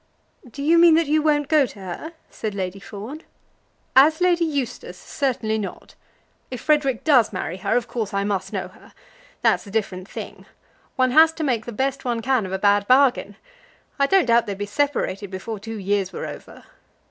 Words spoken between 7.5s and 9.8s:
her, of course I must know her. That's a